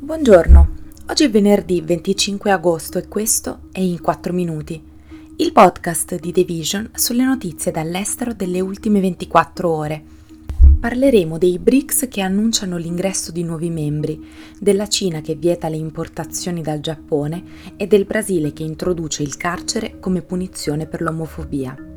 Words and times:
Buongiorno, 0.00 0.74
oggi 1.08 1.24
è 1.24 1.28
venerdì 1.28 1.80
25 1.80 2.52
agosto 2.52 2.98
e 2.98 3.08
questo 3.08 3.62
è 3.72 3.80
In 3.80 4.00
4 4.00 4.32
Minuti, 4.32 4.80
il 5.38 5.52
podcast 5.52 6.20
di 6.20 6.30
The 6.30 6.44
Vision 6.44 6.88
sulle 6.94 7.24
notizie 7.24 7.72
dall'estero 7.72 8.32
delle 8.32 8.60
ultime 8.60 9.00
24 9.00 9.68
ore. 9.68 10.04
Parleremo 10.78 11.36
dei 11.36 11.58
BRICS 11.58 12.06
che 12.08 12.20
annunciano 12.20 12.76
l'ingresso 12.76 13.32
di 13.32 13.42
nuovi 13.42 13.70
membri, 13.70 14.24
della 14.60 14.86
Cina 14.86 15.20
che 15.20 15.34
vieta 15.34 15.68
le 15.68 15.76
importazioni 15.76 16.62
dal 16.62 16.78
Giappone 16.78 17.42
e 17.76 17.88
del 17.88 18.04
Brasile 18.04 18.52
che 18.52 18.62
introduce 18.62 19.24
il 19.24 19.36
carcere 19.36 19.98
come 19.98 20.22
punizione 20.22 20.86
per 20.86 21.02
l'omofobia. 21.02 21.87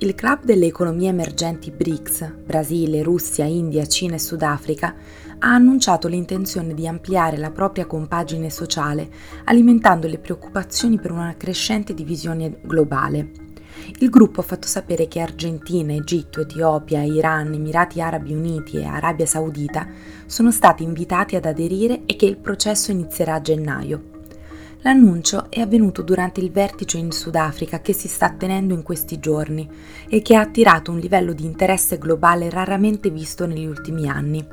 Il 0.00 0.14
club 0.14 0.44
delle 0.44 0.66
economie 0.66 1.08
emergenti 1.08 1.72
BRICS, 1.72 2.32
Brasile, 2.46 3.02
Russia, 3.02 3.44
India, 3.44 3.84
Cina 3.84 4.14
e 4.14 4.20
Sudafrica, 4.20 4.94
ha 5.40 5.52
annunciato 5.52 6.06
l'intenzione 6.06 6.72
di 6.72 6.86
ampliare 6.86 7.36
la 7.36 7.50
propria 7.50 7.84
compagine 7.84 8.48
sociale, 8.48 9.10
alimentando 9.46 10.06
le 10.06 10.18
preoccupazioni 10.18 11.00
per 11.00 11.10
una 11.10 11.34
crescente 11.36 11.94
divisione 11.94 12.60
globale. 12.62 13.32
Il 13.98 14.08
gruppo 14.08 14.38
ha 14.38 14.44
fatto 14.44 14.68
sapere 14.68 15.08
che 15.08 15.18
Argentina, 15.18 15.92
Egitto, 15.92 16.42
Etiopia, 16.42 17.02
Iran, 17.02 17.52
Emirati 17.52 18.00
Arabi 18.00 18.32
Uniti 18.32 18.76
e 18.76 18.84
Arabia 18.84 19.26
Saudita 19.26 19.84
sono 20.26 20.52
stati 20.52 20.84
invitati 20.84 21.34
ad 21.34 21.44
aderire 21.44 22.02
e 22.06 22.14
che 22.14 22.26
il 22.26 22.36
processo 22.36 22.92
inizierà 22.92 23.34
a 23.34 23.40
gennaio. 23.40 24.17
L'annuncio 24.82 25.50
è 25.50 25.60
avvenuto 25.60 26.02
durante 26.02 26.40
il 26.40 26.52
vertice 26.52 26.98
in 26.98 27.10
Sudafrica 27.10 27.80
che 27.80 27.92
si 27.92 28.06
sta 28.06 28.30
tenendo 28.30 28.74
in 28.74 28.84
questi 28.84 29.18
giorni 29.18 29.68
e 30.08 30.22
che 30.22 30.36
ha 30.36 30.40
attirato 30.40 30.92
un 30.92 30.98
livello 30.98 31.32
di 31.32 31.44
interesse 31.44 31.98
globale 31.98 32.48
raramente 32.48 33.10
visto 33.10 33.44
negli 33.44 33.66
ultimi 33.66 34.08
anni. 34.08 34.46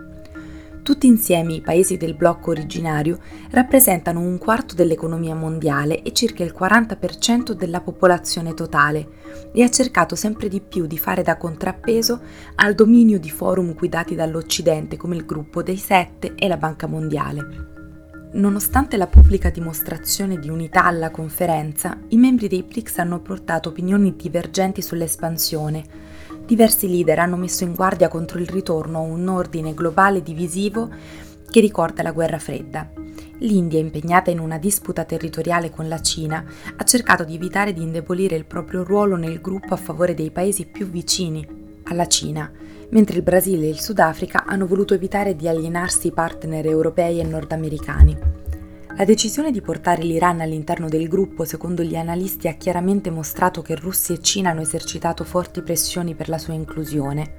Tutti 0.81 1.05
insieme 1.05 1.53
i 1.53 1.61
paesi 1.61 1.97
del 1.97 2.15
blocco 2.15 2.51
originario 2.51 3.19
rappresentano 3.51 4.19
un 4.19 4.39
quarto 4.39 4.73
dell'economia 4.73 5.35
mondiale 5.35 6.01
e 6.01 6.11
circa 6.11 6.43
il 6.43 6.55
40% 6.57 7.51
della 7.51 7.81
popolazione 7.81 8.55
totale 8.55 9.07
e 9.51 9.61
ha 9.61 9.69
cercato 9.69 10.15
sempre 10.15 10.47
di 10.47 10.59
più 10.59 10.87
di 10.87 10.97
fare 10.97 11.21
da 11.21 11.37
contrappeso 11.37 12.19
al 12.55 12.73
dominio 12.73 13.19
di 13.19 13.29
forum 13.29 13.73
guidati 13.73 14.15
dall'Occidente 14.15 14.97
come 14.97 15.15
il 15.15 15.25
Gruppo 15.25 15.61
dei 15.61 15.77
Sette 15.77 16.33
e 16.35 16.47
la 16.47 16.57
Banca 16.57 16.87
Mondiale. 16.87 17.74
Nonostante 18.35 18.97
la 18.97 19.07
pubblica 19.07 19.49
dimostrazione 19.49 20.37
di 20.37 20.49
unità 20.49 20.83
alla 20.83 21.09
conferenza, 21.09 21.97
i 22.09 22.17
membri 22.17 22.49
dei 22.49 22.63
BRICS 22.63 22.97
hanno 22.97 23.21
portato 23.21 23.69
opinioni 23.69 24.17
divergenti 24.17 24.81
sull'espansione. 24.81 25.83
Diversi 26.45 26.89
leader 26.89 27.19
hanno 27.19 27.37
messo 27.37 27.63
in 27.63 27.73
guardia 27.73 28.09
contro 28.09 28.37
il 28.39 28.47
ritorno 28.47 28.97
a 28.97 29.01
un 29.01 29.25
ordine 29.29 29.73
globale 29.73 30.21
divisivo 30.21 30.89
che 31.49 31.61
ricorda 31.61 32.03
la 32.03 32.11
guerra 32.11 32.37
fredda. 32.37 32.91
L'India, 33.37 33.79
impegnata 33.79 34.31
in 34.31 34.39
una 34.39 34.57
disputa 34.57 35.05
territoriale 35.05 35.69
con 35.69 35.87
la 35.87 36.01
Cina, 36.01 36.43
ha 36.75 36.83
cercato 36.83 37.23
di 37.23 37.35
evitare 37.35 37.71
di 37.71 37.83
indebolire 37.83 38.35
il 38.35 38.45
proprio 38.45 38.83
ruolo 38.83 39.15
nel 39.15 39.39
gruppo 39.39 39.73
a 39.75 39.77
favore 39.77 40.13
dei 40.13 40.31
paesi 40.31 40.65
più 40.65 40.89
vicini 40.89 41.47
alla 41.85 42.07
Cina, 42.07 42.51
mentre 42.89 43.17
il 43.17 43.23
Brasile 43.23 43.65
e 43.65 43.69
il 43.69 43.79
Sudafrica 43.79 44.45
hanno 44.45 44.67
voluto 44.67 44.93
evitare 44.93 45.35
di 45.35 45.47
alienarsi 45.47 46.07
i 46.07 46.11
partner 46.11 46.65
europei 46.65 47.19
e 47.19 47.23
nordamericani. 47.23 48.17
La 48.97 49.03
decisione 49.03 49.51
di 49.51 49.59
portare 49.59 50.03
l'Iran 50.03 50.39
all'interno 50.39 50.87
del 50.87 51.09
gruppo, 51.09 51.43
secondo 51.43 51.83
gli 51.83 51.97
analisti, 51.97 52.47
ha 52.47 52.53
chiaramente 52.53 53.09
mostrato 53.09 53.61
che 53.61 53.75
Russia 53.75 54.15
e 54.15 54.21
Cina 54.21 54.51
hanno 54.51 54.61
esercitato 54.61 55.25
forti 55.25 55.61
pressioni 55.61 56.15
per 56.15 56.29
la 56.29 56.37
sua 56.37 56.53
inclusione. 56.53 57.33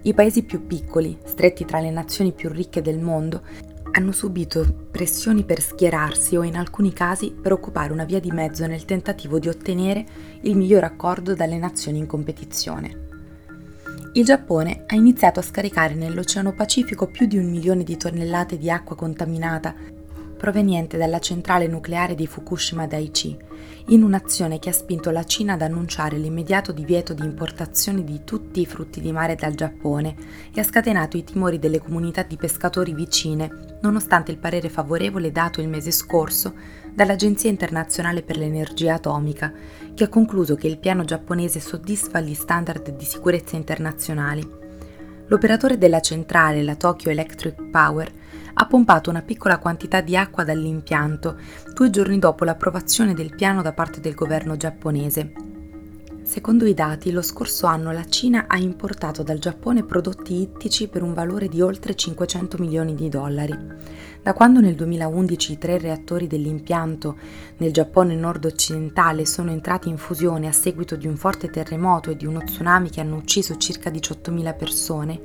I 0.00 0.14
paesi 0.14 0.44
più 0.44 0.66
piccoli, 0.66 1.18
stretti 1.24 1.66
tra 1.66 1.80
le 1.80 1.90
nazioni 1.90 2.32
più 2.32 2.48
ricche 2.48 2.80
del 2.80 3.00
mondo, 3.00 3.42
hanno 3.92 4.12
subito 4.12 4.86
pressioni 4.90 5.44
per 5.44 5.60
schierarsi 5.60 6.36
o 6.36 6.42
in 6.42 6.56
alcuni 6.56 6.92
casi 6.94 7.32
per 7.32 7.52
occupare 7.52 7.92
una 7.92 8.04
via 8.04 8.20
di 8.20 8.30
mezzo 8.30 8.66
nel 8.66 8.86
tentativo 8.86 9.38
di 9.38 9.48
ottenere 9.48 10.06
il 10.42 10.56
miglior 10.56 10.84
accordo 10.84 11.34
dalle 11.34 11.58
nazioni 11.58 11.98
in 11.98 12.06
competizione 12.06 13.05
il 14.16 14.24
Giappone 14.24 14.84
ha 14.86 14.94
iniziato 14.94 15.40
a 15.40 15.42
scaricare 15.42 15.92
nell'Oceano 15.92 16.54
Pacifico 16.54 17.06
più 17.06 17.26
di 17.26 17.36
un 17.36 17.50
milione 17.50 17.84
di 17.84 17.98
tonnellate 17.98 18.56
di 18.56 18.70
acqua 18.70 18.96
contaminata 18.96 19.74
proveniente 20.36 20.96
dalla 20.96 21.18
centrale 21.18 21.66
nucleare 21.66 22.14
di 22.14 22.26
Fukushima 22.26 22.86
Daiichi, 22.86 23.36
in 23.86 24.02
un'azione 24.02 24.58
che 24.58 24.68
ha 24.68 24.72
spinto 24.72 25.10
la 25.10 25.24
Cina 25.24 25.54
ad 25.54 25.62
annunciare 25.62 26.18
l'immediato 26.18 26.72
divieto 26.72 27.14
di 27.14 27.24
importazione 27.24 28.04
di 28.04 28.22
tutti 28.24 28.60
i 28.60 28.66
frutti 28.66 29.00
di 29.00 29.12
mare 29.12 29.34
dal 29.34 29.54
Giappone 29.54 30.14
e 30.52 30.60
ha 30.60 30.64
scatenato 30.64 31.16
i 31.16 31.24
timori 31.24 31.58
delle 31.58 31.80
comunità 31.80 32.22
di 32.22 32.36
pescatori 32.36 32.92
vicine, 32.92 33.78
nonostante 33.80 34.32
il 34.32 34.38
parere 34.38 34.68
favorevole 34.68 35.32
dato 35.32 35.60
il 35.60 35.68
mese 35.68 35.90
scorso 35.90 36.54
dall'Agenzia 36.92 37.50
internazionale 37.50 38.22
per 38.22 38.36
l'energia 38.36 38.94
atomica, 38.94 39.52
che 39.94 40.04
ha 40.04 40.08
concluso 40.08 40.54
che 40.54 40.66
il 40.66 40.78
piano 40.78 41.04
giapponese 41.04 41.60
soddisfa 41.60 42.20
gli 42.20 42.34
standard 42.34 42.96
di 42.96 43.04
sicurezza 43.04 43.56
internazionali. 43.56 44.64
L'operatore 45.28 45.76
della 45.76 46.00
centrale, 46.00 46.62
la 46.62 46.76
Tokyo 46.76 47.10
Electric 47.10 47.70
Power, 47.70 48.15
ha 48.58 48.66
pompato 48.66 49.10
una 49.10 49.22
piccola 49.22 49.58
quantità 49.58 50.00
di 50.00 50.16
acqua 50.16 50.42
dall'impianto 50.42 51.36
due 51.74 51.90
giorni 51.90 52.18
dopo 52.18 52.44
l'approvazione 52.44 53.12
del 53.12 53.34
piano 53.34 53.60
da 53.60 53.72
parte 53.72 54.00
del 54.00 54.14
governo 54.14 54.56
giapponese. 54.56 55.32
Secondo 56.22 56.64
i 56.66 56.74
dati, 56.74 57.12
lo 57.12 57.22
scorso 57.22 57.66
anno 57.66 57.92
la 57.92 58.04
Cina 58.04 58.46
ha 58.48 58.56
importato 58.56 59.22
dal 59.22 59.38
Giappone 59.38 59.84
prodotti 59.84 60.40
ittici 60.40 60.88
per 60.88 61.02
un 61.02 61.14
valore 61.14 61.48
di 61.48 61.60
oltre 61.60 61.94
500 61.94 62.58
milioni 62.58 62.94
di 62.96 63.08
dollari. 63.08 63.56
Da 64.22 64.32
quando 64.32 64.60
nel 64.60 64.74
2011 64.74 65.52
i 65.52 65.58
tre 65.58 65.78
reattori 65.78 66.26
dell'impianto 66.26 67.16
nel 67.58 67.72
Giappone 67.72 68.16
nord-occidentale 68.16 69.24
sono 69.24 69.52
entrati 69.52 69.88
in 69.88 69.98
fusione 69.98 70.48
a 70.48 70.52
seguito 70.52 70.96
di 70.96 71.06
un 71.06 71.16
forte 71.16 71.48
terremoto 71.48 72.10
e 72.10 72.16
di 72.16 72.26
uno 72.26 72.42
tsunami 72.42 72.90
che 72.90 73.00
hanno 73.00 73.16
ucciso 73.16 73.56
circa 73.56 73.90
18.000 73.90 74.56
persone, 74.56 75.20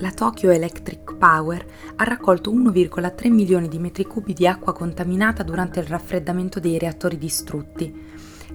la 0.00 0.12
Tokyo 0.12 0.50
Electric 0.50 1.16
Power 1.16 1.66
ha 1.96 2.04
raccolto 2.04 2.52
1,3 2.52 3.32
milioni 3.32 3.66
di 3.66 3.80
metri 3.80 4.04
cubi 4.04 4.32
di 4.32 4.46
acqua 4.46 4.72
contaminata 4.72 5.42
durante 5.42 5.80
il 5.80 5.86
raffreddamento 5.86 6.60
dei 6.60 6.78
reattori 6.78 7.18
distrutti. 7.18 8.06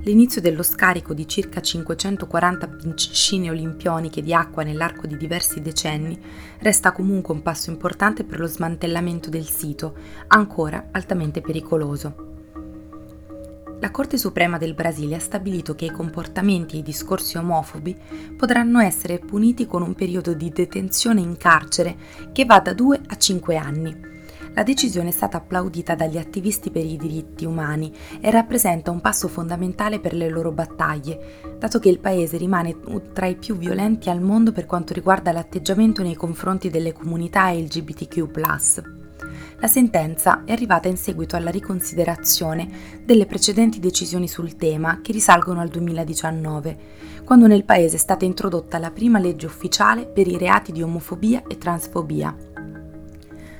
L'inizio 0.03 0.39
dello 0.39 0.63
scarico 0.63 1.13
di 1.13 1.27
circa 1.27 1.61
540 1.61 2.67
piscine 2.67 3.49
olimpioniche 3.49 4.21
di 4.21 4.33
acqua 4.33 4.63
nell'arco 4.63 5.05
di 5.05 5.17
diversi 5.17 5.61
decenni 5.61 6.17
resta 6.59 6.93
comunque 6.93 7.33
un 7.33 7.41
passo 7.41 7.69
importante 7.69 8.23
per 8.23 8.39
lo 8.39 8.47
smantellamento 8.47 9.29
del 9.29 9.45
sito, 9.45 9.95
ancora 10.27 10.87
altamente 10.91 11.41
pericoloso. 11.41 12.32
La 13.83 13.91
Corte 13.91 14.17
Suprema 14.17 14.57
del 14.57 14.75
Brasile 14.75 15.15
ha 15.15 15.19
stabilito 15.19 15.75
che 15.75 15.83
i 15.83 15.91
comportamenti 15.91 16.77
e 16.77 16.79
i 16.79 16.83
discorsi 16.83 17.35
omofobi 17.35 17.93
potranno 18.37 18.79
essere 18.79 19.19
puniti 19.19 19.67
con 19.67 19.81
un 19.81 19.93
periodo 19.93 20.33
di 20.33 20.49
detenzione 20.51 21.19
in 21.19 21.35
carcere 21.35 21.97
che 22.31 22.45
va 22.45 22.61
da 22.61 22.73
2 22.73 23.01
a 23.05 23.17
5 23.17 23.57
anni. 23.57 23.93
La 24.53 24.63
decisione 24.63 25.09
è 25.09 25.11
stata 25.11 25.35
applaudita 25.35 25.95
dagli 25.95 26.17
attivisti 26.17 26.71
per 26.71 26.85
i 26.85 26.95
diritti 26.95 27.43
umani 27.43 27.93
e 28.21 28.31
rappresenta 28.31 28.89
un 28.89 29.01
passo 29.01 29.27
fondamentale 29.27 29.99
per 29.99 30.13
le 30.13 30.29
loro 30.29 30.53
battaglie, 30.53 31.57
dato 31.59 31.79
che 31.79 31.89
il 31.89 31.99
paese 31.99 32.37
rimane 32.37 32.77
tra 33.11 33.25
i 33.25 33.35
più 33.35 33.57
violenti 33.57 34.09
al 34.09 34.21
mondo 34.21 34.53
per 34.53 34.65
quanto 34.65 34.93
riguarda 34.93 35.33
l'atteggiamento 35.33 36.01
nei 36.03 36.15
confronti 36.15 36.69
delle 36.69 36.93
comunità 36.93 37.51
LGBTQ. 37.51 39.02
La 39.63 39.69
sentenza 39.69 40.43
è 40.43 40.51
arrivata 40.51 40.89
in 40.89 40.97
seguito 40.97 41.37
alla 41.37 41.49
riconsiderazione 41.49 42.99
delle 43.05 43.25
precedenti 43.25 43.79
decisioni 43.79 44.27
sul 44.27 44.57
tema 44.57 44.99
che 45.01 45.13
risalgono 45.13 45.61
al 45.61 45.69
2019, 45.69 46.77
quando 47.23 47.47
nel 47.47 47.63
paese 47.63 47.95
è 47.95 47.99
stata 47.99 48.25
introdotta 48.25 48.77
la 48.77 48.91
prima 48.91 49.19
legge 49.19 49.45
ufficiale 49.45 50.05
per 50.05 50.27
i 50.27 50.37
reati 50.37 50.73
di 50.73 50.81
omofobia 50.81 51.43
e 51.47 51.57
transfobia. 51.57 52.52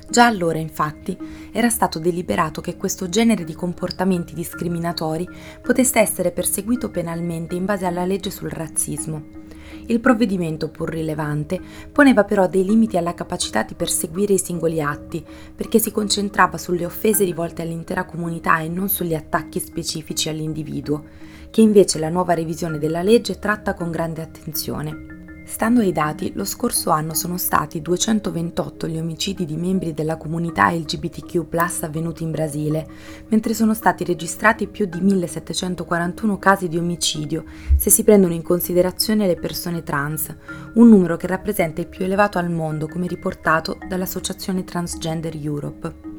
Già 0.08 0.26
allora, 0.26 0.58
infatti, 0.58 1.16
era 1.50 1.68
stato 1.68 1.98
deliberato 1.98 2.60
che 2.60 2.76
questo 2.76 3.08
genere 3.08 3.44
di 3.44 3.54
comportamenti 3.54 4.34
discriminatori 4.34 5.28
potesse 5.62 5.98
essere 5.98 6.30
perseguito 6.30 6.90
penalmente 6.90 7.54
in 7.54 7.64
base 7.64 7.86
alla 7.86 8.04
legge 8.04 8.30
sul 8.30 8.50
razzismo. 8.50 9.42
Il 9.86 10.00
provvedimento, 10.00 10.68
pur 10.68 10.90
rilevante, 10.90 11.60
poneva 11.92 12.24
però 12.24 12.46
dei 12.48 12.64
limiti 12.64 12.96
alla 12.96 13.14
capacità 13.14 13.62
di 13.62 13.74
perseguire 13.74 14.34
i 14.34 14.38
singoli 14.38 14.80
atti, 14.80 15.24
perché 15.54 15.78
si 15.78 15.90
concentrava 15.90 16.58
sulle 16.58 16.84
offese 16.84 17.24
rivolte 17.24 17.62
all'intera 17.62 18.04
comunità 18.04 18.60
e 18.60 18.68
non 18.68 18.88
sugli 18.88 19.14
attacchi 19.14 19.60
specifici 19.60 20.28
all'individuo, 20.28 21.04
che 21.50 21.60
invece 21.60 21.98
la 21.98 22.08
nuova 22.08 22.34
revisione 22.34 22.78
della 22.78 23.02
legge 23.02 23.38
tratta 23.38 23.74
con 23.74 23.90
grande 23.90 24.22
attenzione. 24.22 25.13
Stando 25.46 25.80
ai 25.80 25.92
dati, 25.92 26.32
lo 26.34 26.44
scorso 26.44 26.88
anno 26.90 27.12
sono 27.12 27.36
stati 27.36 27.82
228 27.82 28.88
gli 28.88 28.98
omicidi 28.98 29.44
di 29.44 29.56
membri 29.56 29.92
della 29.92 30.16
comunità 30.16 30.70
LGBTQ 30.70 31.46
avvenuti 31.82 32.22
in 32.22 32.30
Brasile, 32.30 32.88
mentre 33.28 33.52
sono 33.52 33.74
stati 33.74 34.04
registrati 34.04 34.66
più 34.66 34.86
di 34.86 35.00
1741 35.00 36.38
casi 36.38 36.68
di 36.68 36.78
omicidio 36.78 37.44
se 37.76 37.90
si 37.90 38.04
prendono 38.04 38.32
in 38.32 38.42
considerazione 38.42 39.26
le 39.26 39.36
persone 39.36 39.82
trans, 39.82 40.34
un 40.74 40.88
numero 40.88 41.16
che 41.16 41.26
rappresenta 41.26 41.82
il 41.82 41.88
più 41.88 42.04
elevato 42.04 42.38
al 42.38 42.50
mondo 42.50 42.88
come 42.88 43.06
riportato 43.06 43.78
dall'Associazione 43.86 44.64
Transgender 44.64 45.36
Europe. 45.36 46.12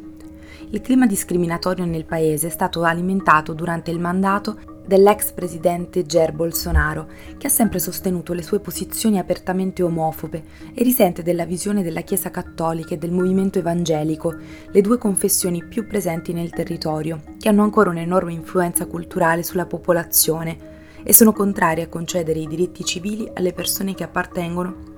Il 0.69 0.81
clima 0.81 1.07
discriminatorio 1.07 1.85
nel 1.85 2.05
paese 2.05 2.47
è 2.47 2.51
stato 2.51 2.83
alimentato 2.83 3.53
durante 3.53 3.91
il 3.91 3.99
mandato 3.99 4.74
dell'ex 4.85 5.31
presidente 5.31 6.05
Jair 6.05 6.31
Bolsonaro, 6.31 7.07
che 7.37 7.47
ha 7.47 7.49
sempre 7.49 7.79
sostenuto 7.79 8.33
le 8.33 8.43
sue 8.43 8.59
posizioni 8.59 9.17
apertamente 9.17 9.83
omofobe 9.83 10.43
e 10.73 10.83
risente 10.83 11.23
della 11.23 11.45
visione 11.45 11.83
della 11.83 12.01
Chiesa 12.01 12.29
cattolica 12.31 12.93
e 12.93 12.97
del 12.97 13.11
movimento 13.11 13.59
evangelico, 13.59 14.35
le 14.69 14.81
due 14.81 14.97
confessioni 14.97 15.63
più 15.63 15.87
presenti 15.87 16.33
nel 16.33 16.51
territorio, 16.51 17.21
che 17.39 17.49
hanno 17.49 17.63
ancora 17.63 17.89
un'enorme 17.89 18.33
influenza 18.33 18.85
culturale 18.85 19.43
sulla 19.43 19.65
popolazione 19.65 20.73
e 21.03 21.13
sono 21.13 21.33
contrari 21.33 21.81
a 21.81 21.87
concedere 21.87 22.39
i 22.39 22.47
diritti 22.47 22.83
civili 22.83 23.29
alle 23.33 23.53
persone 23.53 23.93
che 23.93 24.03
appartengono 24.03 24.93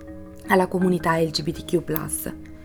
alla 0.48 0.68
comunità 0.68 1.18
LGBTQ. 1.18 2.56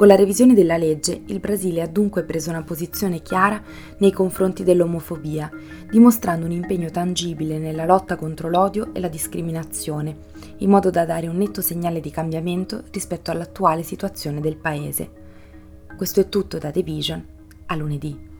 Con 0.00 0.08
la 0.08 0.16
revisione 0.16 0.54
della 0.54 0.78
legge, 0.78 1.24
il 1.26 1.40
Brasile 1.40 1.82
ha 1.82 1.86
dunque 1.86 2.22
preso 2.22 2.48
una 2.48 2.62
posizione 2.62 3.20
chiara 3.20 3.62
nei 3.98 4.12
confronti 4.12 4.64
dell'omofobia, 4.64 5.50
dimostrando 5.90 6.46
un 6.46 6.52
impegno 6.52 6.88
tangibile 6.88 7.58
nella 7.58 7.84
lotta 7.84 8.16
contro 8.16 8.48
l'odio 8.48 8.94
e 8.94 9.00
la 9.00 9.08
discriminazione, 9.08 10.16
in 10.60 10.70
modo 10.70 10.88
da 10.88 11.04
dare 11.04 11.28
un 11.28 11.36
netto 11.36 11.60
segnale 11.60 12.00
di 12.00 12.10
cambiamento 12.10 12.84
rispetto 12.90 13.30
all'attuale 13.30 13.82
situazione 13.82 14.40
del 14.40 14.56
Paese. 14.56 15.10
Questo 15.94 16.20
è 16.20 16.30
tutto 16.30 16.56
da 16.56 16.70
The 16.70 16.82
Vision. 16.82 17.22
A 17.66 17.76
lunedì. 17.76 18.39